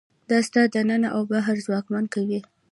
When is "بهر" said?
1.31-1.55